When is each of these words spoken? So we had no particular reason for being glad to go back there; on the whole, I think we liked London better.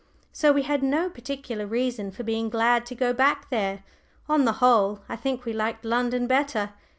So 0.33 0.51
we 0.51 0.63
had 0.63 0.81
no 0.81 1.11
particular 1.11 1.67
reason 1.67 2.09
for 2.09 2.23
being 2.23 2.49
glad 2.49 2.87
to 2.87 2.95
go 2.95 3.13
back 3.13 3.51
there; 3.51 3.83
on 4.27 4.45
the 4.45 4.53
whole, 4.53 5.01
I 5.07 5.15
think 5.15 5.45
we 5.45 5.53
liked 5.53 5.85
London 5.85 6.25
better. 6.25 6.71